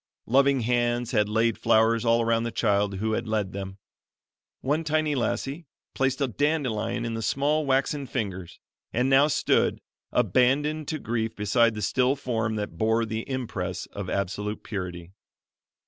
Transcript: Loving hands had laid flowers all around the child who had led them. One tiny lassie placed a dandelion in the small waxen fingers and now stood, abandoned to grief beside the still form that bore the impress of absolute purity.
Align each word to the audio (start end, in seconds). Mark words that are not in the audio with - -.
Loving 0.25 0.61
hands 0.61 1.11
had 1.11 1.29
laid 1.29 1.59
flowers 1.59 2.03
all 2.03 2.23
around 2.23 2.41
the 2.41 2.51
child 2.51 2.95
who 2.95 3.11
had 3.11 3.27
led 3.27 3.51
them. 3.53 3.77
One 4.61 4.83
tiny 4.83 5.13
lassie 5.13 5.67
placed 5.93 6.19
a 6.21 6.27
dandelion 6.27 7.05
in 7.05 7.13
the 7.13 7.21
small 7.21 7.67
waxen 7.67 8.07
fingers 8.07 8.59
and 8.91 9.11
now 9.11 9.27
stood, 9.27 9.79
abandoned 10.11 10.87
to 10.87 10.97
grief 10.97 11.35
beside 11.35 11.75
the 11.75 11.83
still 11.83 12.15
form 12.15 12.55
that 12.55 12.79
bore 12.79 13.05
the 13.05 13.29
impress 13.29 13.85
of 13.93 14.09
absolute 14.09 14.63
purity. 14.63 15.11